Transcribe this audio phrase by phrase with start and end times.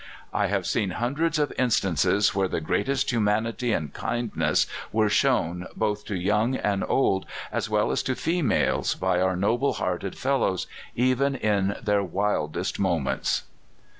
[0.33, 6.05] "I have seen hundreds of instances where the greatest humanity and kindness were shown, both
[6.05, 11.35] to young and old, as well as to females, by our noble hearted fellows, even
[11.35, 13.43] in their wildest moments."